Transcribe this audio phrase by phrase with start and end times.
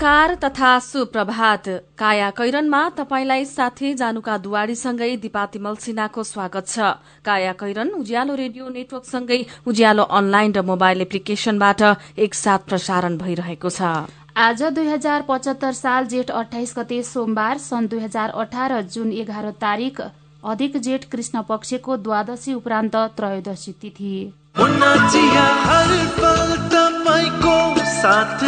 [0.00, 1.68] नमस्कार तथा सुप्रभात।
[1.98, 9.40] काया कैरनमा तपाईंलाई साथी जानुका दुवारीसँगै दिपातिमल सिन्हाको स्वागत छ। काया कैरन उज्यालो रेडियो नेटवर्कसँगै
[9.68, 11.82] उज्यालो अनलाइन र मोबाइल एप्लिकेशनबाट
[12.16, 14.08] एकसाथ प्रसारण भइरहेको छ।
[14.40, 19.50] आज दुई हजार पचहत्तर साल जेठ अठाइस गते सोमबार सन् दुई हजार अठार जुन एघार
[19.60, 24.14] तारिक अधिक जेठ कृष्ण पक्षको द्वादशी उपरान्त त्रयोदशी तिथि।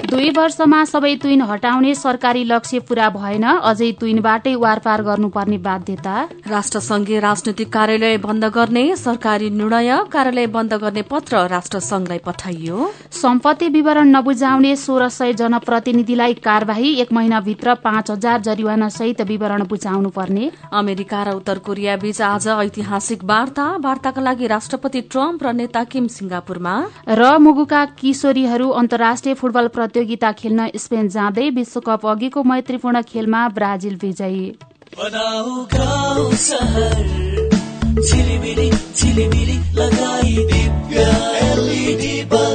[0.00, 6.12] दुई वर्षमा सबै तुइन हटाउने सरकारी लक्ष्य पूरा भएन। अझै तुइनबाटै वारपार गर्नुपर्ने बाध्यता।
[6.46, 14.14] राष्ट्रसंघीय राजनैतिक कार्यालय बन्द गर्ने सरकारी निर्णय कार्यालय बन्द गर्ने पत्र राष्ट्रसंघलाई पठाइयो। सम्पत्ति विवरण
[14.16, 21.22] नबुझाउने सोह्र सय जनप्रतिनिधिलाई कार्यवाही एक महिनाभित्र पाँच हजार जरिवाना सहित विवरण बुझाउनु पर्ने अमेरिका
[21.22, 26.76] र उत्तर कोरिया बीच आज ऐतिहासिक वार्ता। वार्ताका लागि राष्ट्रपति ट्रम्प र नेता किम सिंगापुरमा।
[27.10, 29.66] र मुगुका किशोरीहरू अन्तर्राष्ट्रिय फुटबल
[29.98, 34.46] प्रतियोगिता खेल्न स्पेन जाँदै विश्वकप अघिको मैत्रीपूर्ण खेलमा ब्राजिल विजयी।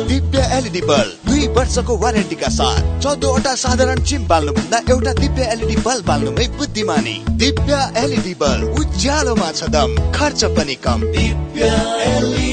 [0.08, 6.06] Divya LED bulb. दुई वर्षको वारेन्टीका साथ चौधवटा साधारण चिम बाल्नुभन्दा एउटा दिव्य एलइडी बल्ब
[6.08, 11.72] बाल्नुमै बुद्धिमानी। दिव्य एलइडी बल्ब उज्यालोमा छ दम खर्च पनि कम। दिव्य
[12.08, 12.53] एलइडी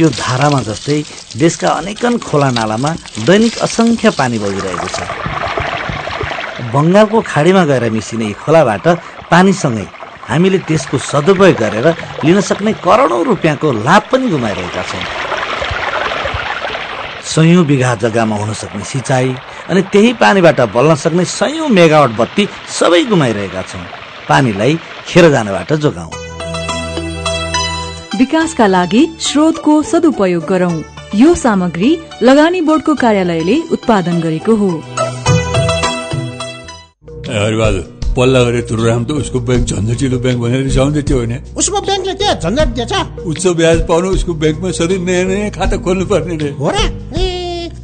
[0.00, 0.98] यो धारामा जस्तै
[1.42, 2.90] देशका अनेकन खोला नालामा
[3.26, 4.98] दैनिक असङ्ख्य पानी बगिरहेको छ।
[6.74, 8.86] बङ्गालको खाडीमा गएर मिसिने यी खोलाबाट
[9.32, 9.86] पानीसँगै
[10.30, 11.86] हामीले त्यसको सदुपयोग गरेर
[12.24, 15.04] लिन सक्ने करोडौँ रुपियाँको लाभ पनि गुमाइरहेका छौँ।
[17.32, 19.28] सयौँ बिघा जग्गामा हुन सक्ने सिँचाइ
[19.70, 22.48] अनि त्यही पानीबाट बल्न सक्ने सयौँ मेगावट बत्ती
[22.78, 23.84] सबै गुमाइरहेका छौँ।
[24.28, 24.78] पानीलाई
[25.08, 26.25] खेर जानबाट जोगाउँ।
[28.18, 30.82] विकासका लागि स्रोतको सदुपयोग गरौं।
[31.14, 31.90] यो सामग्री
[32.22, 34.70] लगानी बोर्डको कार्यालयले उत्पादन गरेको हो।
[38.16, 41.34] पल्ला गरेर तुरुराम त उसको ब्याङ्क झन्झटिलो ब्याङ्क भनेर रिसाउँदै थियो होइन?
[41.56, 42.92] उसको ब्याङ्कले के झन्झट दिएछ।
[43.26, 46.76] उच्च ब्याज पाउनु उसको ब्याङ्कमा सधैँ नयाँ नयाँ खाता खोल्नु पर्ने रे। हो र?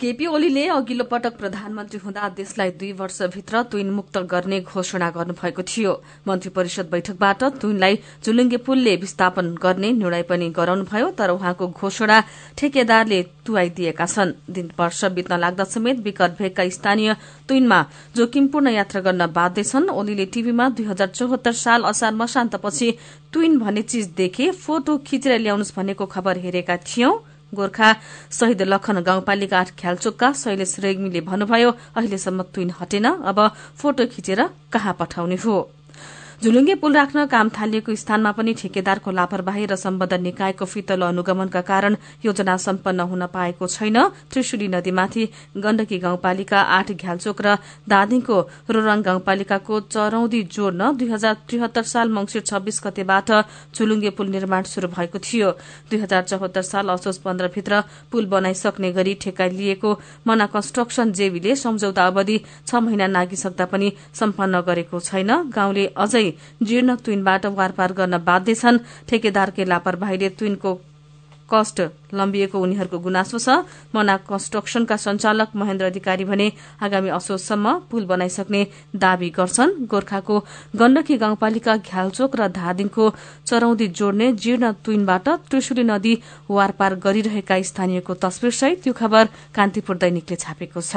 [0.00, 5.92] केपी ओलीले अघिल्लो पटक प्रधानमन्त्री हुँदा देशलाई दुई वर्षभित्र तुइन मुक्त गर्ने घोषणा गर्नुभएको थियो।
[6.28, 12.20] मन्त्री परिषद बैठकबाट तुइनलाई जुलुङ्गे पुलले विस्थापन गर्ने निर्णय पनि गराउनुभयो तर उहाँको घोषणा
[12.56, 17.14] ठेकेदारले तुवाइदिएका छन्। दिन वर्ष बित्न लाग्दा समेत विकट भेगका स्थानीय
[17.48, 17.84] तुइनमा
[18.16, 22.88] जोखिमपूर्ण यात्रा गर्न बाध्य छन्। ओलीले टीभीमा दुई हजार चौहत्तर साल असार मसान्तपछि
[23.32, 27.18] तुइन भन्ने चीज देखे फोटो खिचेर ल्याउनुहोस् भनेको खबर हेरेका थियौं।
[27.54, 27.88] गोर्खा
[28.38, 33.38] शहीद लखन गाउँपालिका आठ ख्यालचोकका शैलेश रेग्मीले भन्नुभयो अहिलेसम्म तुइन हटेन अब
[33.78, 34.40] फोटो खिचेर
[34.72, 35.56] कहाँ पठाउने हो?
[36.40, 41.96] झुलुङ्गे पुल राख्न काम थालिएको स्थानमा पनि ठेकेदारको लापरवाही र सम्बद्ध निकायको फितलो अनुगमनका कारण
[42.24, 43.98] योजना सम्पन्न हुन पाएको छैन।
[44.32, 45.24] त्रिशुली नदीमाथि
[45.60, 48.36] गण्डकी गाउँपालिका आठ घ्यालचोक र दादीको
[48.72, 53.28] रोरङ गाउँपालिकाको चरौदी जोड्न दुई हजार त्रिहत्तर साल मंगिर छब्बीस गतेबाट
[53.76, 55.50] झुलुङ्गे पुल निर्माण शुरू भएको थियो।
[55.92, 59.92] दुई हजार चौहत्तर साल असोज पन्ध्रभित्र पुल बनाइसक्ने गरी ठेक्का लिएको
[60.24, 66.28] मना कन्स्ट्रक्सन जेवीले सम्झौता अवधि छ महिना नागिसक्दा पनि सम्पन्न गरेको छैन। गाउँले अझै
[66.62, 70.70] जीर्ण तुइनबाट वारपार गर्न बाध्य छन्। ठेकेदारकै लापरवाहीले तुइनको
[71.50, 71.80] कस्ट
[72.14, 76.46] लम्बिएको उनीहरूको गुनासो छ। मना कन्स्ट्रक्सनका संचालक महेन्द्र अधिकारी भने
[76.78, 78.60] आगामी असोजसम्म पुल बनाइसक्ने
[78.94, 80.36] दावी गर्छन्। गोर्खाको
[80.78, 83.04] गण्डकी गाउँपालिका घ्यालचोक र धादिङको
[83.46, 86.14] चरौदी जोड्ने जीर्ण तुइनबाट त्रिशुली नदी
[86.48, 90.94] वारपार गरिरहेका स्थानीयको तस्विरसहित यो खबर कान्तिपुर दैनिकले छापेको छ।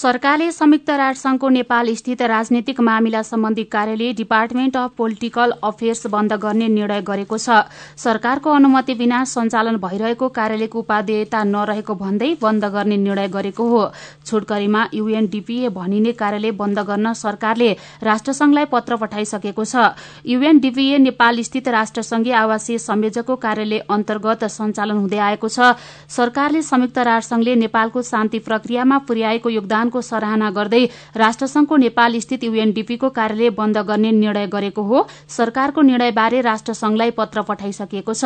[0.00, 6.68] सरकारले संयुक्त राष्ट्रसंघको नेपाल स्थित राजनीतिक मामिला सम्बन्धी कार्यालय डिपार्टमेन्ट अफ पोलिटिकल अफेयर्स बन्द गर्ने
[6.68, 7.68] निर्णय गरेको छ।
[8.00, 13.82] सरकारको अनुमति बिना सञ्चालन भइरहेको कार्यालयको उपादेयता नरहेको भन्दै बन्द गर्ने निर्णय गरेको हो।
[14.26, 17.70] छोटकरीमा युएनडीपीए भनिने कार्यालय बन्द गर्न सरकारले
[18.02, 19.92] राष्ट्रसंघलाई पत्र पठाइसकेको छ।
[20.26, 25.76] युएनडीपीए नेपाल स्थित राष्ट्रसंघीय आवासीय संयोजकको कार्यालय अन्तर्गत सञ्चालन हुँदै आएको छ।
[26.08, 30.84] सरकारले संयुक्त राष्ट्रसंघले नेपालको शान्ति प्रक्रियामा पुर्याएको योगदान योगदानको सराहना गर्दै
[31.16, 38.14] राष्ट्रसंघको नेपाल स्थित युएनडीपीको कार्यालय बन्द गर्ने निर्णय गरेको हो। सरकारको निर्णयबारे राष्ट्रसंघलाई पत्र पठाइसकिएको
[38.14, 38.24] छ।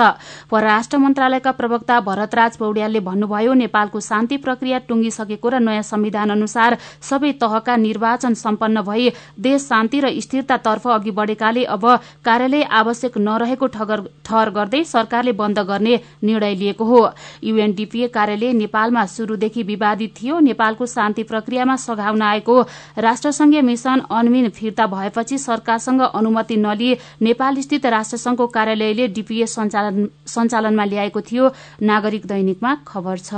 [0.51, 7.33] परराष्ट्र मन्त्रालयका प्रवक्ता भरतराज पौड्यालले भन्नुभयो नेपालको शान्ति प्रक्रिया टुंगिसकेको र नयाँ संविधान अनुसार सबै
[7.41, 11.85] तहका निर्वाचन सम्पन्न भई देश शान्ति र स्थिरतातर्फ अघि बढ़ेकाले अब
[12.25, 17.01] कार्यालय आवश्यक नरहेको ठहर गर्दै सरकारले बन्द गर्ने निर्णय लिएको हो।
[17.43, 21.23] युएनडीपीए कार्यालय नेपालमा शुरूदेखि विवादित थियो। नेपालको शान्ति
[21.55, 22.55] प्रक्रियामा सघाउन आएको
[22.99, 31.21] राष्ट्रसंघीय मिशन अनमिन फिर्ता भएपछि सरकारसँग अनुमति नलिए नेपाल स्थित राष्ट्रसंघको कार्यालयले डीपीए सञ्चालनमा ल्याएको
[31.23, 31.45] थियो।
[31.83, 33.31] नागरिक दैनिकमा खबर छ।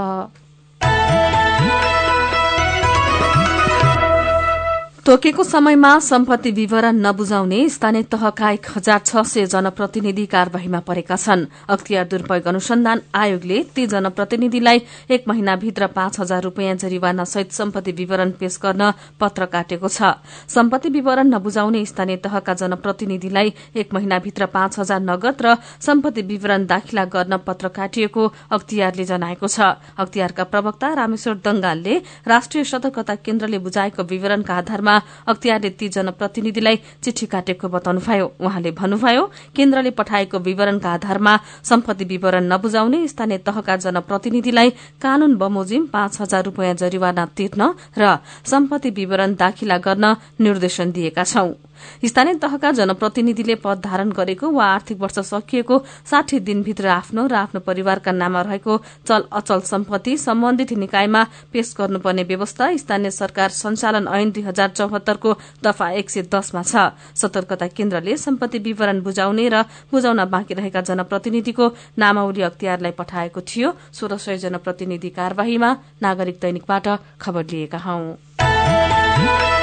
[5.06, 11.44] तोकेको समयमा सम्पत्ति विवरण नबुझाउने स्थानीय तहका एक हजार छ सय जनप्रतिनिधि कार्यवाहीमा परेका छन्।
[11.70, 18.30] अख्तियार दुरूपयोग अनुसन्धान आयोगले ती जनप्रतिनिधिलाई एक महिनाभित्र पाँच हजार रूपियाँ जरिवाना सहित सम्पत्ति विवरण
[18.40, 20.10] पेश गर्न पत्र काटेको छ।
[20.50, 25.54] सम्पत्ति विवरण नबुझाउने स्थानीय तहका जनप्रतिनिधिलाई एक महिनाभित्र पाँच हजार नगद र
[25.86, 33.14] सम्पत्ति विवरण दाखिला गर्न पत्र काटिएको अख्तियारले जनाएको छ। अख्तियारका प्रवक्ता रामेश्वर दंगालले राष्ट्रिय सतर्कता
[33.22, 34.94] केन्द्रले बुझाएको विवरणका आधारमा
[35.26, 39.24] अख्तियारले ती जनप्रतिनिधिलाई चिठी काटेको बताउनुभयो। उहाँले भन्नुभयो
[39.56, 41.34] केन्द्रले पठाएको विवरणका आधारमा
[41.64, 44.70] सम्पत्ति विवरण नबुझाउने स्थानीय तहका जनप्रतिनिधिलाई
[45.02, 47.62] कानून बमोजिम पाँच हजार रूपियाँ जरिवाना तिर्न
[47.98, 51.52] र सम्पत्ति विवरण दाखिला गर्न निर्देशन दिएका छौं।
[52.04, 55.78] स्थानीय तहका जनप्रतिनिधिले पद धारण गरेको वा आर्थिक वर्ष सकिएको
[56.10, 62.22] साठी दिनभित्र आफ्नो र आफ्नो परिवारका नाममा रहेको चल अचल सम्पत्ति सम्बन्धित निकायमा पेश गर्नुपर्ने
[62.24, 68.16] व्यवस्था स्थानीय सरकार संचालन ऐन दुई हजार चौहत्तरको दफा एक सय दसमा छ। सतर्कता केन्द्रले
[68.16, 75.10] सम्पत्ति विवरण बुझाउने र बुझाउन बाँकी रहेका जनप्रतिनिधिको नामावली अख्तियारलाई पठाएको थियो। सोह्र सय जनप्रतिनिधि
[75.10, 75.70] कार्यवाहीमा
[76.02, 76.88] नागरिक दैनिकबाट
[77.20, 79.55] खबर लिएका हौं।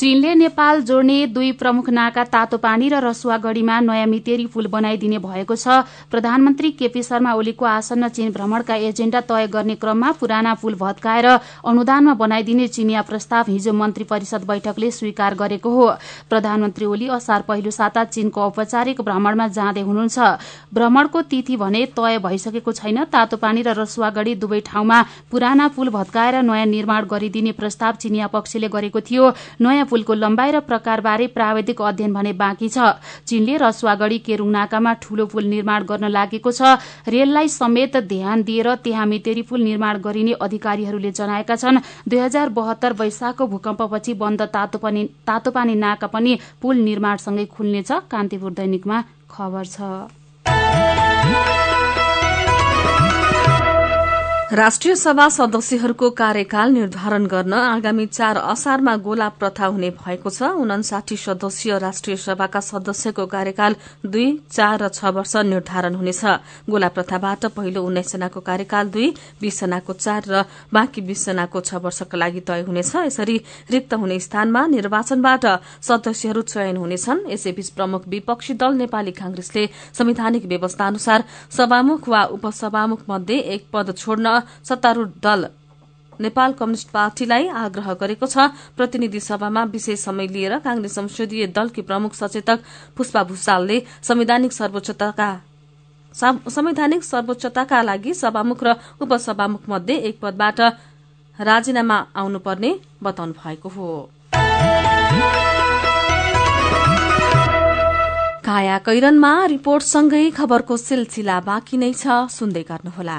[0.00, 5.54] चीनले नेपाल जोड्ने दुई प्रमुख नाका तातो पानी र रसुवागढ़ीमा नयाँ मितेरी पुल बनाइदिने भएको
[5.54, 11.26] छ। प्रधानमन्त्री केपी शर्मा ओलीको आसन्न चीन भ्रमणका एजेण्डा तय गर्ने क्रममा पुराना पुल भत्काएर
[11.68, 15.88] अनुदानमा बनाइदिने चिनिया प्रस्ताव हिजो मन्त्री परिषद बैठकले स्वीकार गरेको हो।
[16.30, 20.18] प्रधानमन्त्री ओली असार पहिलो साता चीनको औपचारिक भ्रमणमा जाँदै हुनुहुन्छ।
[20.72, 26.40] भ्रमणको तिथि भने तय भइसकेको छैन। तातो पानी र रसुवागढ़ी दुवै ठाउँमा पुराना पुल भत्काएर
[26.40, 32.12] नयाँ निर्माण गरिदिने प्रस्ताव चिनिया पक्षले गरेको थियो। नयाँ पुलको लम्बाइ र प्रकारबारे प्राविधिक अध्ययन
[32.14, 32.78] भने बाँकी छ।
[33.26, 36.78] चीनले रसुवागढ़ी केरुङ नाकामा ठूलो पुल निर्माण गर्न लागेको छ।
[37.08, 42.92] रेललाई समेत ध्यान दिएर त्यहाँ मितेरी पुल निर्माण गरिने अधिकारीहरूले जनाएका छन् दुई हजार बहत्तर
[42.94, 48.98] वैशाखको भूकम्पपछि बन्द तातोपानी नाका पनि पुल निर्माणसँगै खुल्नेछ। कान्तिपुर दैनिकमा
[49.30, 49.76] खबर छ।
[54.52, 61.16] राष्ट्रिय सभा सदस्यहरूको कार्यकाल निर्धारण गर्न आगामी चार असारमा गोला प्रथा हुने भएको छ। उनासाठी
[61.16, 66.24] सदस्यीय राष्ट्रिय सभाका सदस्यको कार्यकाल दुई चार र छ वर्ष निर्धारण हुनेछ।
[66.66, 70.42] गोला प्रथाबाट पहिलो उन्नाइस जनाको कार्यकाल दुई बीस जनाको चार र
[70.74, 73.36] बाँकी बीस जनाको छ वर्षका लागि तय हुनेछ। यसरी
[73.70, 75.46] रिक्त हुने स्थानमा निर्वाचनबाट
[75.78, 83.06] सदस्यहरू चयन हुनेछन्। यसैबीच प्रमुख विपक्षी दल नेपाली कांग्रेसले संवैधानिक व्यवस्था अनुसार सभामुख वा उपसभामुख
[83.08, 85.48] मध्ये एक पद छोड्न सत्तारूढ़ दल
[86.20, 92.12] नेपाल कम्युनिष्ट पार्टीलाई आग्रह गरेको छ। प्रतिनिधि सभामा विशेष समय लिएर कांग्रेस संसदीय दलकी प्रमुख
[92.14, 92.58] सचेतक
[92.96, 95.30] पुष्पा भूषालले संवैधानिक सर्वोच्चताका
[96.14, 100.60] संवैधानिक सर्वोच्चताका लागि सभामुख र उपसभामुख मध्ये एक पदबाट
[101.38, 102.70] राजीनामा आउनुपर्ने
[103.02, 103.88] बताउनु भएको हो।
[108.44, 113.18] काया कैरनमा रिपोर्टसँगै खबरको सिलसिला बाँकी नै छ। सुन्दै गर्नुहोला।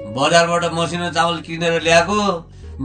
[0.15, 2.17] बजारबाट मसिनो चामल किनेर ल्याएको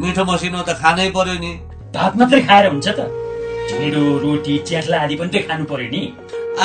[0.01, 1.53] मिठो मसिनो त खानै पर्यो नि।
[1.95, 3.01] भात मात्रै खाएर हुन्छ त।
[3.69, 6.03] ढिँडो रोटी च्याख्ला आदि पनि त खानु पर्यो नि।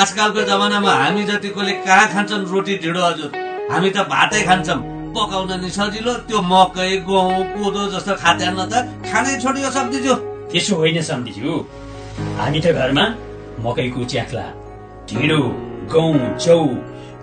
[0.00, 3.30] आजकलको जमानामा हामी जतिकोले कहाँ खान्छन् रोटी ढिँडो हजुर
[3.72, 4.80] हामी त भातै खान्छौँ।
[5.14, 8.74] पकाउन नि सजिलो त्यो मकै गहुँ कोदो जस्तो खाद्यान्न त
[9.08, 10.14] खानै छोडियो सक्दिज्यू
[10.50, 11.52] त्यसो होइन सम्झिज्यू।
[12.38, 13.04] हामी त घरमा
[13.64, 14.46] मकैको च्याख्ला
[15.08, 15.40] ढिँडो
[15.92, 16.56] गहुँ चौ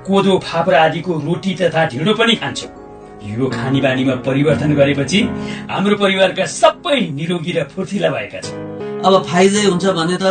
[0.07, 2.78] कोदो फापर आदिको रोटी तथा ढिँडो पनि खान्छौँ।
[3.23, 5.19] यो खानी बानीमा परिवर्तन गरेपछि
[5.69, 10.25] हाम्रो परिवारका सबै निरोगी र फुर्तिला भएका छन्। अब फाइदै हुन्छ भने त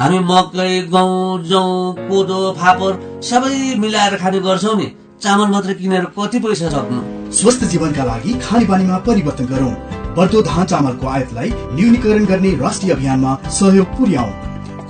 [0.00, 1.62] हामी मकै गहुँ जौ
[2.08, 4.88] कोदो फापर सबै मिलाएर खाने गर्छौ नि।
[5.22, 7.00] चामल मात्र किनेर कति पैसा सक्नु?
[7.32, 9.74] स्वस्थ जीवनका लागि खाने बानीमा परिवर्तन गरौँ।
[10.16, 14.28] बढ्दो धान चामलको आयातलाई न्यूनीकरण गर्ने राष्ट्रिय अभियानमा सहयोग पुर्याउ।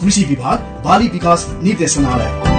[0.01, 2.52] कृषि विभाग बाली विकास निर्देशनालय।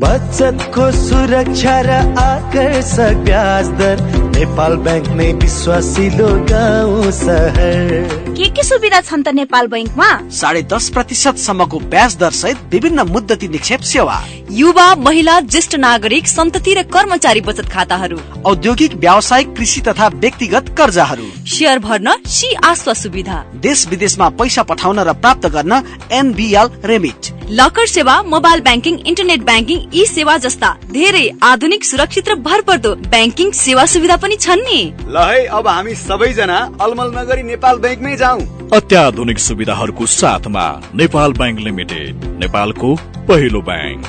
[0.00, 7.92] बचतको सुरक्षा र आकर्षक ब्याज दर नेपाल ब्याङ्क नै विश्वासिलो गाउँ सहर
[8.36, 13.06] के के सुविधा छन् त नेपाल बैङ्कमा साढे दस प्रतिशत सम्मको ब्याज दर सहित विभिन्न
[13.08, 14.16] मुद्दती निक्षेप सेवा।
[14.52, 18.18] युवा महिला ज्येष्ठ नागरिक सन्तति र कर्मचारी बचत खाताहरू।
[18.50, 25.00] औद्योगिक व्यावसायिक कृषि तथा व्यक्तिगत कर्जाहरू। सेयर भर्न सी आस्वा सुविधा। देश विदेशमा पैसा पठाउन
[25.00, 25.80] र प्राप्त गर्न
[26.12, 32.34] एनबिएल रेमिट। लकर सेवा mobile banking internet banking e सेवा जस्ता धेरै आधुनिक सुरक्षित र
[32.46, 37.76] भरपर्दो ब्याङ्किङ सेवा सुविधा पनि छन् नि। ल है अब हामी सबैजना अलमल नगरी नेपाल
[37.78, 38.40] ब्याङ्कमै जाउँ।
[38.74, 40.64] अत्याधुनिक सुविधाहरूको साथमा
[40.94, 42.90] नेपाल ब्याङ्क लिमिटेड नेपालको
[43.28, 44.02] पहिलो ब्याङ्क।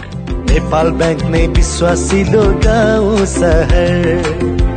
[0.50, 4.77] नेपाल ब्याङ्क नै विश्वासिलो गाउँ सहर।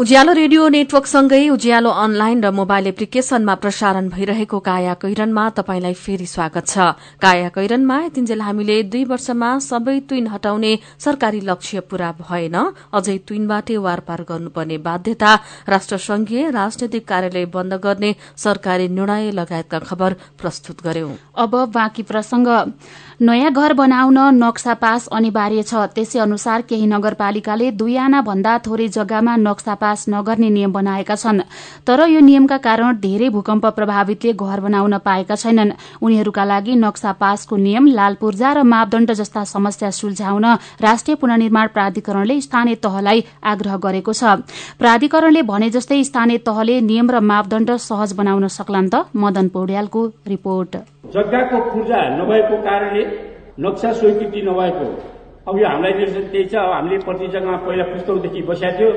[0.00, 6.64] उज्यालो रेडियो नेटवर्कसँगै उज्यालो अनलाइन र मोबाइल एप्लिकेशनमा प्रसारण भइरहेको काया कैरनमा तपाईंलाई फेरि स्वागत
[6.64, 10.72] छ। काया कैरनमा यतिन्जेल हामीले दुई वर्षमा सबै तुइन हटाउने
[11.04, 12.56] सरकारी लक्ष्य पूरा भएन।
[12.96, 15.34] अझै तुइनबाटै वारपार गर्नुपर्ने बाध्यता
[15.68, 21.12] राष्ट्रसंघीय राजनैतिक कार्यालय बन्द गर्ने सरकारी निर्णय लगायतका खबर प्रस्तुत गर्यौं।
[23.20, 28.86] नयाँ घर बनाउन नक्सा पास अनिवार्य छ। त्यसै अनुसार केही नगरपालिकाले दुई आना भन्दा थोरै
[28.88, 31.40] जग्गामा नक्सा पास नगर्ने नियम बनाएका छन्।
[31.84, 37.56] तर यो नियमका कारण धेरै भूकम्प प्रभावितले घर बनाउन पाएका छैनन्। उनीहरूका लागि नक्सा पासको
[37.56, 40.44] नियम लाल पूर्जा र मापदण्ड जस्ता समस्या सुल्झाउन
[40.80, 44.40] राष्ट्रिय पुनर्निर्माण प्राधिकरणले स्थानीय तहलाई आग्रह गरेको छ।
[44.80, 50.72] प्राधिकरणले भने जस्तै स्थानीय तहले नियम र मापदण्ड सहज बनाउन सक्लान् त। मदन पौड्यालको रिपोर्ट।
[51.04, 53.04] जग्गाको पूर्जा नभएको कारणले
[53.60, 54.86] नक्सा स्वीकृति नभएको।
[55.48, 58.90] अब यो हामीलाई निर्देशन त्यही छ। अब हामीले प्रति जग्गामा पहिला पुस्तौदेखि बसेका थियो।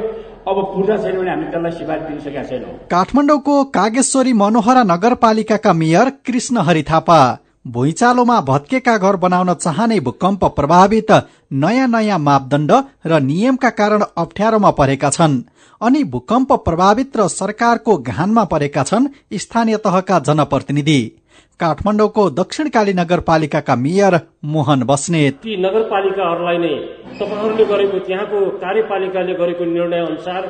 [0.43, 6.09] अब पूर्जा छैन भने हामी त्यसलाई सिफारिस दिन सकेका छैनौँ। काठमाडौँको कागेश्वरी मनोहरा नगरपालिकाका मेयर
[6.25, 7.19] कृष्ण हरि थापा
[7.67, 11.11] भुइँचालोमा भत्केका घर बनाउन चाहने भूकम्प प्रभावित
[11.55, 12.71] नयाँ नयाँ मापदण्ड
[13.05, 15.41] र नियमका कारण अप्ठ्यारोमा परेका छन्
[15.81, 20.99] अनि भूकम्प प्रभावित र सरकारको घानमा परेका छन् स्थानीय तहका जनप्रतिनिधि।
[21.59, 24.13] काठमाडौँको दक्षिणकाली नगरपालिकाका मेयर
[24.53, 26.75] मोहन बस्नेत। ती नगरपालिकाहरूलाई नै
[27.19, 30.41] तपाईँहरूले गरेको त्यहाँको कार्यपालिकाले गरेको निर्णय अनुसार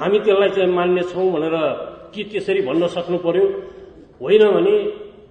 [0.00, 1.56] हामी त्यसलाई चाहिँ मान्ने छौँ भनेर
[2.14, 3.44] कि त्यसरी भन्न सक्नु पर्यो
[4.20, 4.76] होइन भने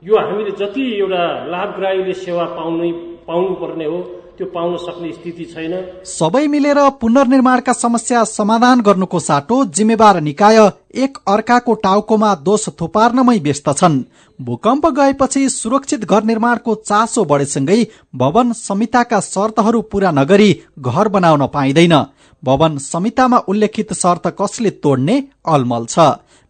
[0.03, 2.91] यो हामीले जति एउटा लाभग्राहीले सेवा पाउनु
[3.27, 3.97] पाउनु पर्ने हो
[4.37, 5.73] त्यो पाउन सक्ने स्थिति छैन।
[6.05, 10.57] सबै मिलेर पुनर्निर्माणका समस्या समाधान गर्नुको साटो जिम्मेवार निकाय
[10.95, 14.03] एक अर्काको टाउकोमा दोष थुपार्नमै व्यस्त छन्।
[14.39, 17.79] भूकम्प गएपछि सुरक्षित घर निर्माणको चासो बढेसँगै
[18.15, 21.95] भवन संहिताका शर्तहरू पूरा नगरी घर बनाउन पाइँदैन।
[22.43, 25.99] भवन संहितामा उल्लेखित शर्त कसले तोड्ने अलमल छ।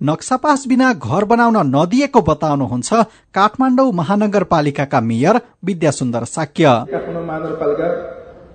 [0.01, 2.93] नक्सापास बिना घर बनाउन नदिएको बताउनुहुन्छ
[3.33, 7.87] काठमाडौँ महानगरपालिकाका मेयर विद्यासुन्दर साक्य। काठमाडौँ महानगरपालिका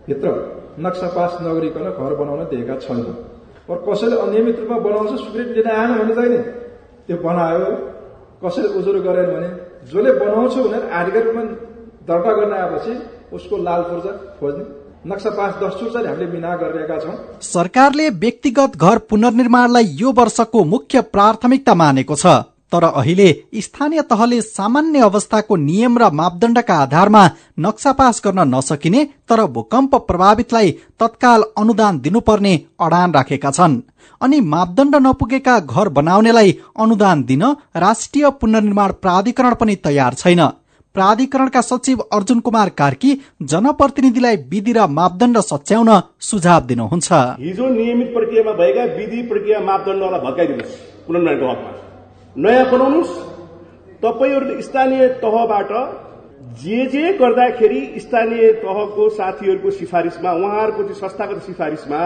[0.07, 0.29] भित्र
[0.81, 3.01] नक्सा पास नगरिकन घर बनाउन दिएका छैन
[3.71, 6.39] र कसैले अनियमित रूपमा बनाउँछ स्वीकृति लिन आएन भने चाहिँ नि
[7.07, 7.67] त्यो बनायो
[8.43, 9.49] कसैले उजुर गरेन भने
[9.87, 11.43] जसले बनाउँछु भनेर आधिकारिक रूपमा
[12.09, 12.93] दर्ता गर्न आएपछि
[13.37, 14.65] उसको लाल पूर्जा खोज्ने
[17.43, 22.27] सरकारले व्यक्तिगत घर पुनर्निर्माणलाई यो वर्षको मुख्य प्राथमिकता मानेको छ।
[22.73, 27.25] तर अहिले स्थानीय तहले सामान्य अवस्थाको नियम र मापदण्डका आधारमा
[27.59, 33.81] नक्सा पास गर्न नसकिने तर भूकम्प प्रभावितलाई तत्काल अनुदान दिनुपर्ने अडान राखेका छन्।
[34.21, 37.43] अनि मापदण्ड नपुगेका घर बनाउनेलाई अनुदान दिन
[37.77, 40.43] राष्ट्रिय पुनर्निर्माण प्राधिकरण पनि तयार छैन।
[40.95, 48.53] प्राधिकरणका सचिव अर्जुन कुमार कार्की जनप्रतिनिधिलाई विधि र मापदण्ड सच्याउन सुझाव दिनुहुन्छ। हिजो नियमित प्रक्रियामा
[48.53, 50.77] भएका विधि प्रक्रिया मापदण्डलाई भत्काइदिनुहोस्
[51.07, 51.71] पुनर्निर्माणको हकमा।
[52.37, 53.13] नयाँ बनाउनुहोस्।
[54.03, 55.71] तपाईँहरू स्थानीय तहबाट
[56.61, 62.01] जे जे गर्दाखेरि स्थानीय तहको साथीहरूको सिफारिसमा उहाँहरूको संस्थागत सिफारिसमा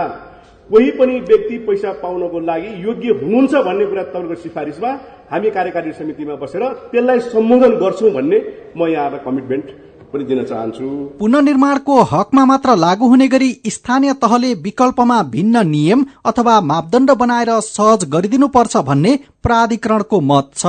[0.71, 4.91] कोही पनि व्यक्ति पैसा पाउनको लागि योग्य हुनुहुन्छ भन्ने कुरा तपाईँको सिफारिसमा
[5.31, 8.39] हामी कार्यकारी समितिमा बसेर त्यसलाई सम्बोधन गर्छौँ भन्ने
[8.77, 9.71] म यहाँलाई कमिटमेन्ट
[10.17, 16.61] पनि दिन चाहन्छु। पुनर्निर्माणको हकमा मात्र लागू हुने गरी स्थानीय तहले विकल्पमा भिन्न नियम अथवा
[16.63, 20.67] मापदण्ड बनाएर सहज गरिदिनुपर्छ भन्ने प्राधिकरणको मत छ।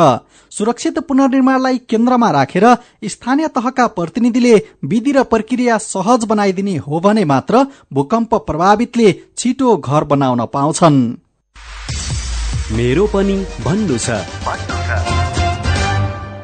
[0.52, 2.66] सुरक्षित पुनर्निर्माणलाई केन्द्रमा राखेर
[3.06, 4.56] स्थानीय तहका प्रतिनिधिले
[4.86, 11.00] विधि र प्रक्रिया सहज बनाइदिने हो भने मात्र भूकम्प प्रभावितले छिटो घर बनाउन पाउँछन्।
[12.78, 15.17] मेरो पनि भन्नु छ।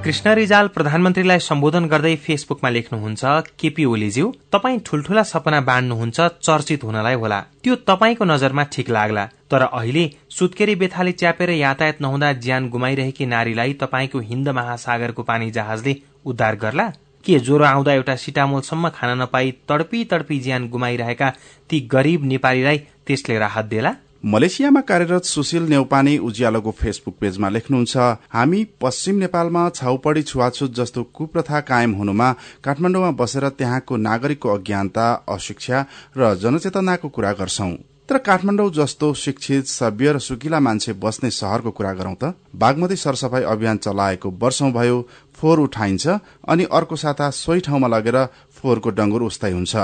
[0.04, 3.24] कृष्ण रिजाल प्रधानमन्त्रीलाई सम्बोधन गर्दै फेसबुकमा लेख्नुहुन्छ
[3.60, 9.62] केपी ओलीज्यू तपाईँ ठूल्ठूला सपना बाँड्नुहुन्छ चर्चित हुनलाई होला। त्यो तपाईँको नजरमा ठिक लाग्ला। तर
[9.64, 16.56] अहिले सुत्केरी बेथाले च्यापेर यातायात नहुँदा ज्यान गुमाइरहेकी नारीलाई तपाईँको हिन्द महासागरको पानी जहाजले उद्धार
[16.56, 16.88] गर्ला?
[17.26, 21.30] के ज्वरो आउँदा एउटा सिटामोलसम्म खान नपाई तडपी तडपी ज्यान गुमाइरहेका
[21.70, 23.96] ती गरीब नेपालीलाई त्यसले राहत देला?
[24.24, 27.96] मलेसियामा कार्यरत सुशील नेौपाने उज्यालोको फेसबुक पेजमा लेख्नुहुन्छ
[28.34, 32.32] हामी पश्चिम नेपालमा छाउपडी छुवाछुत जस्तो कुप्रथा कायम हुनुमा
[32.64, 35.86] काठमाडौँमा बसेर त्यहाँको नागरिकको अज्ञानता अशिक्षा
[36.18, 37.72] र जनचेतनाको कुरा गर्छौं।
[38.10, 43.44] तर काठमाडौँ जस्तो शिक्षित सभ्य र सुकिला मान्छे बस्ने शहरको कुरा गरौं त। बागमती सरसफाई
[43.44, 45.02] अभियान चलाएको वर्षौं भयो
[45.36, 46.08] फोहोर उठाइन्छ
[46.48, 48.18] अनि अर्को साता सोही ठाउँमा लगेर
[48.56, 49.76] फोहोरको डंगुर उस्ताइ हुन्छ।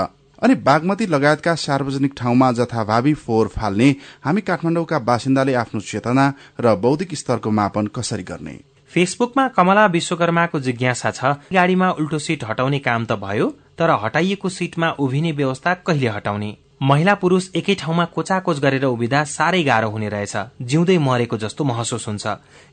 [0.42, 3.88] अनि बागमती लगायतका सार्वजनिक ठाउँमा जथाभावी फोहोर फाल्ने
[4.24, 8.56] हामी काठमाडौँका बासिन्दाले आफ्नो चेतना र बौद्धिक स्तरको मापन कसरी गर्ने?
[8.92, 13.48] फेसबुकमा कमला विश्वकर्माको जिज्ञासा छ गाड़ीमा उल्टो सीट हटाउने काम त भयो
[13.78, 16.56] तर हटाइएको सीटमा उभिने व्यवस्था कहिले हटाउने?
[16.82, 22.08] महिला पुरूष एकै ठाउँमा कोचाकोच गरेर उभिँदा साह्रै गाह्रो हुने रहेछ जिउँदै मरेको जस्तो महसुस
[22.08, 22.26] हुन्छ।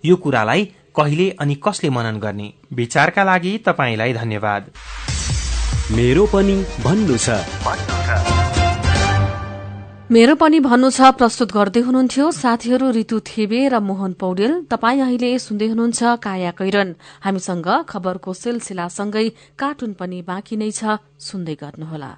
[0.04, 2.54] यो कुरालाई कहिले अनि कसले मनन गर्ने?
[2.74, 4.72] विचारका लागि तपाईँलाई धन्यवाद।
[5.88, 7.30] मेरो पनि भन्नु छ।
[10.12, 15.32] मेरो पनि भन्नु छ प्रस्तुत गर्दै हुनुहुन्थ्यो साथीहरू ऋतु थेबे र मोहन पौडेल। तपाईँ अहिले
[15.40, 16.90] सुन्दै हुनुहुन्छ काया कैरन।
[17.24, 22.12] हामीसँग खबरको सिलसिलासँगै कार्टुन पनि बाँकी नै छ सुन्दै गर्नुहोला।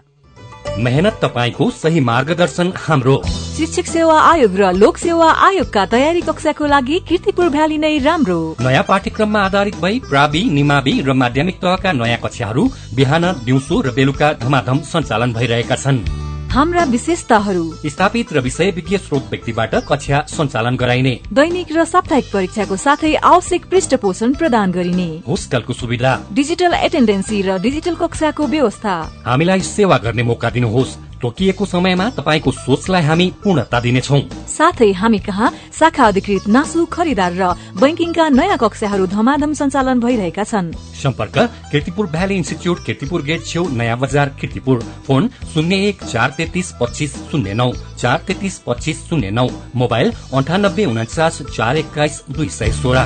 [0.79, 6.99] मेहनत तपाईँको सही मार्गदर्शन हाम्रो शिक्षक सेवा आयोग र लोक सेवा आयोगका तयारी कक्षाको लागि
[7.09, 12.63] किर्तिपुर भ्याली नै राम्रो। नयाँ पाठ्यक्रममा आधारित भई प्रावि निमावि र माध्यमिक तहका नयाँ कक्षाहरू
[12.95, 16.18] बिहान दिउँसो र बेलुका धमाधम सञ्चालन भइरहेका छन्।
[16.49, 22.75] हाम्रा विशेषताहरू। स्थापित र विषय विज्ञ स्रोत व्यक्तिबाट कक्षा सञ्चालन गराइने। दैनिक र साप्ताहिक परीक्षाको
[22.75, 29.59] साथै आवश्यक पृष्ठ पोषण प्रदान गरिने। होस्टलको सुविधा। डिजिटल एटेन्डेन्सी र डिजिटल कक्षाको व्यवस्था। हामीलाई
[29.59, 36.05] सेवा गर्ने मौका दिनुहोस्। तोकिएको समयमा तपाईँको सोचलाई हामी पूर्णता दिनेछौ। साथै हामी कहाँ शाखा
[36.07, 41.37] अधिकृत नासु खरिदार र बैंकिङका नयाँ कक्षाहरू धमाधम सञ्चालन भइरहेका छन्। सम्पर्क
[41.71, 47.15] Kirtipur valley institute Kirtipur gate छेउ नयाँ बजार किर्तिपुर फोन शून्य एक चार तेत्तिस पच्चिस
[47.31, 53.05] शून्य नौ चार तेत्तिस पच्चिस शून्य नौ। मोबाइल अन्ठानब्बे उन्चास चार एक्काइस दुई सय सोह्र।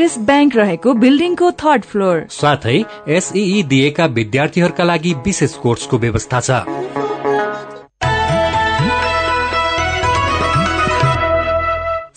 [0.01, 2.77] एभरेस्ट ब्याङ्क रहेको बिल्डिङको थर्ड फ्लोर। साथै
[3.15, 6.49] एसई दिएका विद्यार्थीहरूका लागि विशेष कोर्सको व्यवस्था छ।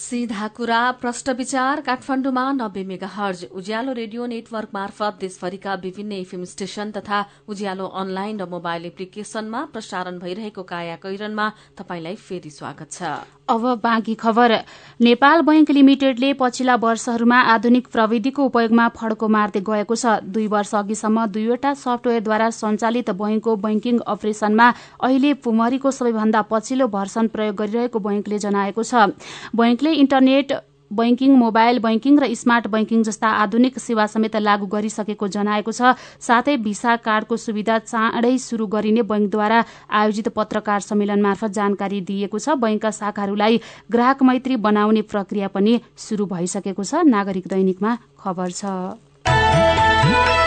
[0.05, 6.45] सीधा कुरा प्रष्ट विचार काठमाडौँमा नब्बे megahertz Ujyaalo radio network मार्फत देशभरिका विभिन्न एफएम
[6.47, 13.13] स्टेशन तथा उज्यालो अनलाइन र मोबाइल एप्लिकेशनमा प्रसारण भइरहेको काया कैरनमा तपाईंलाई फेरि स्वागत छ।
[13.49, 14.53] अब बाँकी खबर।
[15.01, 21.27] नेपाल बैंक लिमिटेडले पछिल्ला वर्षहरूमा आधुनिक प्रविधिको उपयोगमा फड्को मार्दै गएको छ। दुई वर्ष अघिसम्म
[21.29, 24.69] दुईवटा सफ्टवेयरद्वारा सञ्चालित बैंकको बैंकिङ अपरेशनमा
[25.03, 29.13] अहिले पुमरीको सबैभन्दा पछिल्लो भर्सन प्रयोग गरिरहेको बैंकले जनाएको छ।
[29.53, 30.53] बैंकले इन्टरनेट
[30.95, 36.57] बैंकिङ मोबाइल बैंकिङ र स्मार्ट बैंकिङ जस्ता आधुनिक सेवा समेत लागू गरिसकेको जनाएको छ। साथै
[36.65, 42.91] भिसा कार्डको सुविधा चाँडै शुरू गरिने बैंकद्वारा आयोजित पत्रकार सम्मेलन मार्फत जानकारी दिएको छ। बैंकका
[42.93, 50.44] शाखाहरूलाई ग्राहक मैत्री बनाउने प्रक्रिया पनि शुरू भइसकेको छ। नागरिक दैनिकमा खबर छ।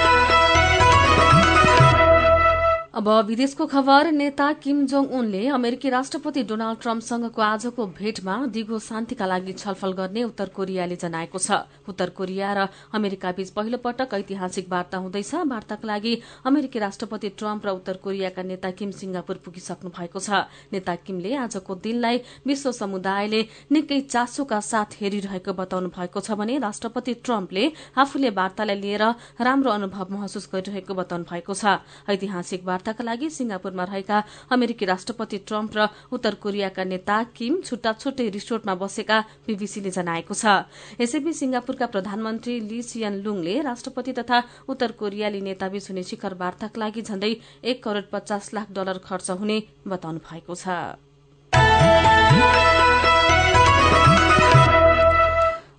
[2.98, 9.26] अब विदेशको खबर नेता किम जोङ उनले अमेरिकी राष्ट्रपति डोनाल्ड ट्रम्पसँगको आजको भेटमा दिगो शान्तिका
[9.26, 12.66] लागि छलफल गर्ने उत्तर कोरियाले जनाएको छ। उत्तर कोरिया र
[12.98, 18.44] अमेरिका बीच पहिलो पटक ऐतिहासिक वार्ता हुँदैछ। वार्ताका लागि अमेरिकी राष्ट्रपति ट्रम्प र उत्तर कोरियाका
[18.44, 23.46] नेता किम सिंगापुर पुगिसक्नु भएको छ। नेता किमले आजको दिनलाई विश्व समुदायले
[23.78, 29.06] निकै चासोका साथ हेरिरहेको बताउनु भएको छ भने राष्ट्रपति ट्रम्पले आफूले वार्तालाई लिएर
[29.38, 31.78] राम्रो अनुभव महसुस गरिरहेको बताउनु भएको छ।
[32.10, 38.28] ऐतिहासिक वार्ताका लागि सिंगापुरमा रहेका अमेरिकी राष्ट्रपति ट्रम्प र उत्तर कोरियाका नेता किम छुट्टा छुट्टै
[38.32, 44.38] रिसोर्टमा बसेका बीबीसीले जनाएको छ। यसैबीच सिंगापुरका प्रधानमन्त्री ली सियन लुङले राष्ट्रपति तथा
[44.72, 47.32] उत्तर कोरियाली नेताबीच हुने शिखर वार्ताका लागि झण्डै
[47.68, 51.07] एक करोड़ पचास लाख डलर खर्च हुने बताउनु भएको छ।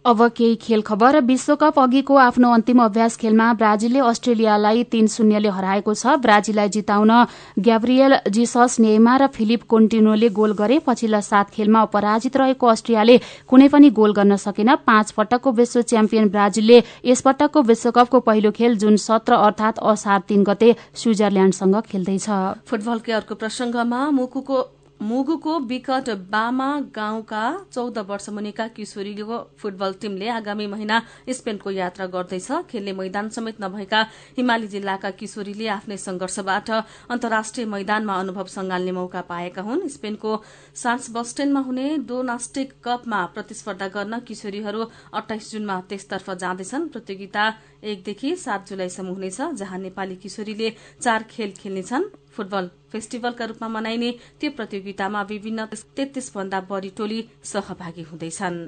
[0.09, 5.94] अब केही खेल खबर विश्वकप अघिको आफ्नो अन्तिम अभ्यास खेलमा ब्राजिलले अस्ट्रेलियालाई तीन शून्यले हराएको
[5.94, 7.12] छ। ब्राजिललाई जिताउन
[7.61, 13.68] ग्याब्रियल जिसस नेमा र फिलिप कोन्टिनोले गोल गरे। पछिल्ला सात खेलमा अपराजित रहेको अस्ट्रियाले कुनै
[13.68, 19.42] पनि गोल गर्न सकेन। पाँच पटकको विश्व च्याम्पियन ब्राजिलले यसपटकको विश्वकपको पहिलो खेल जुन सत्र
[19.44, 22.27] अर्थात असार तीन गते स्विजरल्याण्डसँग खेल्दैछ।
[22.64, 24.64] फुटबलकै अर्को प्रसंगमा मुकुको
[25.01, 32.51] मुगुको विकट बामा गाउँका चौध वर्ष मुनिका किशोरीको फुटबल टीमले आगामी महिना स्पेनको यात्रा गर्दैछ।
[32.71, 34.01] खेल्ने मैदान समेत नभएका
[34.37, 36.71] हिमाली जिल्लाका किशोरीले आफ्नै संघर्षबाट
[37.11, 40.43] अन्तर्राष्ट्रिय मैदानमा अनुभव संगाल्ने मौका पाएका हुन्। स्पेनको
[40.75, 44.83] सान्स बस्टेनमा हुने डोनास्टिक कपमा प्रतिस्पर्धा गर्न किशोरीहरू
[45.15, 47.45] अठाइस जुनमा त्यसतर्फ जाँदैछन्। प्रतियोगिता
[47.83, 50.71] एकदेखि सात जुलाईसम्म हुनेछ जहाँ नेपाली किशोरीले
[51.03, 52.05] चार खेल खेल्नेछन्।
[52.37, 54.11] फुटबल फेस्टिभलका रूपमा मनाइने
[54.41, 58.59] त्यो प्रतियोगितामा विभिन्न तेत्तीस भन्दा बढ़ी टोली सहभागी हुँदैछन्।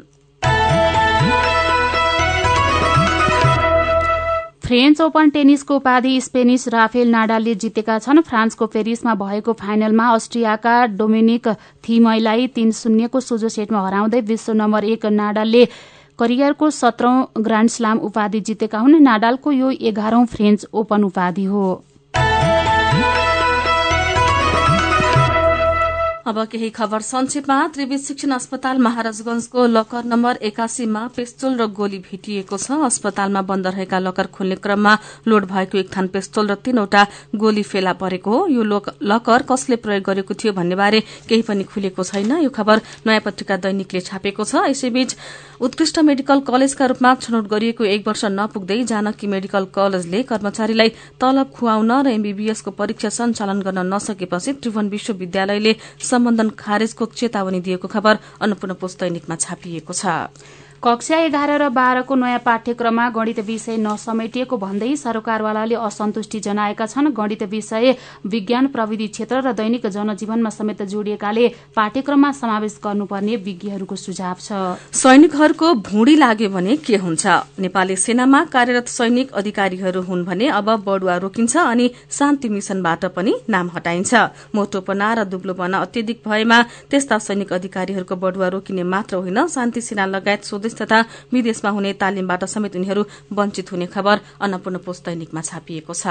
[4.64, 11.48] फ्रेन्च ओपन टेनिसको उपाधि स्पेनिस राफेल नाडालले जितेका छन्। फ्रान्सको पेरिसमा भएको फाइनलमा अस्ट्रियाका डोमिनिक
[11.82, 15.64] थिमैलाई तीन शून्यको सोझो सेटमा हराउँदै विश्व नम्बर एक नाडालले
[16.20, 21.62] करियरको सत्रौं ग्राण्ड स्लाम उपाधि जितेका हुन् नाडालको यो एघारौं फ्रेन्च ओपन उपाधि हो।
[26.30, 32.56] अब केही खबर संक्षेपमा त्रिवेद शिक्षण अस्पताल महाराजगंजको लकर नम्बर एकासीमा पेस्तोल र गोली भेटिएको
[32.56, 34.92] छ। अस्पतालमा बन्द रहेका लकर खोल्ने क्रममा
[35.26, 37.02] लोड भएको एक थान पेस्तोल र तीनवटा
[37.34, 42.46] गोली फेला परेको हो। यो लकर कसले प्रयोग गरेको थियो भन्नेबारे केही पनि खुलेको छैन।
[42.46, 45.16] यो खबर नयाँ पत्रिका दैनिकले छापेको छ। यसैबीच
[45.60, 50.88] उत्कृष्ट मेडिकल कलेजका रूपमा छनौट गरिएको एक वर्ष नपुग्दै जानकी मेडिकल कलेजले कर्मचारीलाई
[51.20, 55.72] तलब खुवाउन र एमबीबीएसको परीक्षा सञ्चालन गर्न नसकेपछि त्रिभुवन विश्वविद्यालयले
[56.20, 60.04] सम्बन्धन खारेजको चेतावनी दिएको खबर अन्नपूर्ण पोस्ट दैनिकमा छापिएको छ।
[60.82, 67.42] कक्षा एघार र बाह्रको नयाँ पाठ्यक्रममा गणित विषय नसमेटिएको भन्दै सरकारवालाले असन्तुष्टि जनाएका छन्। गणित
[67.44, 67.92] विषय
[68.24, 74.52] विज्ञान प्रविधि क्षेत्र र दैनिक जनजीवनमा समेत जोडिएकाले पाठ्यक्रममा समावेश गर्नुपर्ने विज्ञहरूको सुझाव छ।
[74.96, 77.26] सैनिकहरूको भूडी लाग्यो भने के हुन्छ?
[77.60, 83.70] नेपाली सेनामा कार्यरत सैनिक अधिकारीहरू हुन् भने अब बढुवा रोकिन्छ अनि शान्ति मिशनबाट पनि नाम
[83.76, 84.14] हटाइन्छ।
[84.56, 90.44] मोटोपना र दुब्लोपना अत्यधिक भएमा त्यस्ता सैनिक अधिकारीहरूको बढुवा रोकिने मात्र होइन शान्ति सेना लगायत
[90.74, 91.00] तथा
[91.32, 96.06] विदेशमा हुने तालिमबाट समेत उनीहरू वञ्चित हुने खबर अन्नपूर्ण पोस्ट दैनिकमा छापिएको छ।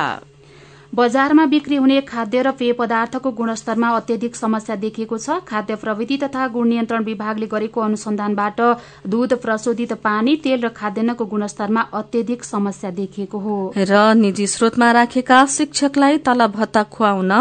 [0.90, 6.48] बजारमा बिक्री हुने खाद्य र पेय पदार्थको गुणस्तरमा अत्यधिक समस्या देखिएको छ। खाद्य प्रविधि तथा
[6.48, 8.62] गुण नियन्त्रण विभागले गरेको अनुसन्धानबाट
[9.06, 15.46] दूध प्रशोधित पानी तेल र खाद्यान्नको गुणस्तरमा अत्यधिक समस्या देखिएको हो। र निजी स्रोतमा राखेका
[15.46, 17.32] शिक्षकलाई तलब भत्ता खुवाउन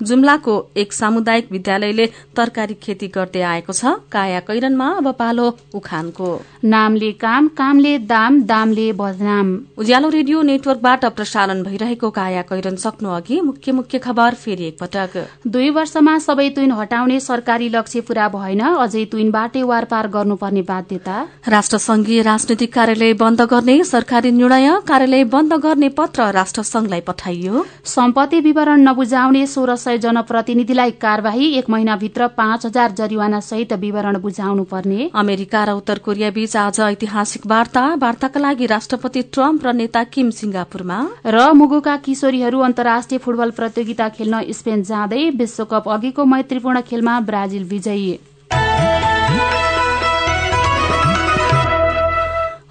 [0.00, 2.06] जुम्लाको एक सामुदायिक विद्यालयले
[2.36, 6.28] तरकारी खेती गर्दै आएको छ। काया कैरनमा अब पालो उखानको।
[6.64, 13.40] नामले काम कामले दाम दामले बदनाम। उज्यालो रेडियो नेटवर्कबाट प्रसारण भइरहेको काया कैरन सक्नु अघि
[13.40, 19.04] मुख्य मुख्य खबर फेरि एकपटक। दुई वर्षमा सबै तुइन हटाउने सरकारी लक्ष्य पूरा भएन अझै
[19.04, 21.16] तुइनबाटै वारपार गर्नुपर्ने बाध्यता।
[21.48, 28.88] राष्ट्रसंघीय राजनैतिक कार्यालय बन्द गर्ने सरकारी निर्णय कार्यालय बन्द गर्ने पत्र राष्ट्रसंघलाई पठाइयो। सम्पत्ति विवरण
[28.88, 35.62] नबुझाउने सोह्र सय जनप्रतिनिधिलाई कार्यवाही एक महिनाभित्र पाँच हजार जरिवाना सहित विवरण बुझाउनु पर्ने अमेरिका
[35.64, 40.98] र उत्तर कोरिया बीच आज ऐतिहासिक वार्ता वार्ताका लागि राष्ट्रपति ट्रम्प र नेता किम सिंगापुरमा।
[41.28, 48.18] र मुगुका किशोरीहरू अन्तर्राष्ट्रिय फुटबल प्रतियोगिता खेल्न स्पेन जाँदै विश्वकप अघिको मैत्रीपूर्ण खेलमा ब्राजिल विजयी।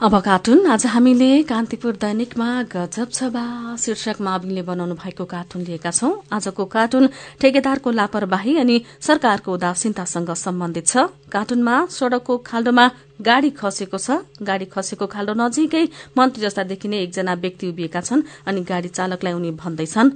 [0.05, 6.11] अब कार्टुन आज हामीले कान्तिपुर दैनिकमा गजब छबा शीर्षकमा अविनले बनाउनु भएको कार्टुन लिएका छौं।
[6.29, 7.09] आजको कार्टुन
[7.41, 12.85] ठेकेदारको लापरवाही अनि सरकारको उदासीनतासँग सम्बन्धित छ। कार्टुनमा सड़कको खाल्डोमा
[13.19, 18.61] गाड़ी खसेको छ। गाड़ी खसेको खाल्डो नजिकै मन्त्री जस्ता देखिने एकजना व्यक्ति उभिएका छन् अनि
[18.61, 20.11] गाड़ी चालकलाई उनी भन्दैछन्।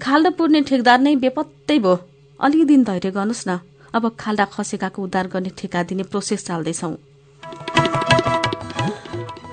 [0.00, 1.94] खाल्डो पुर्ने ठेकदार नै बेपत्तै भयो।
[2.40, 3.60] अलि दिन धैर्य गर्नुहोस् न।
[3.92, 6.94] अब खाल्डा खसेकाको उद्धार गर्ने ठेका दिने प्रोसेस चाल्दैछौं।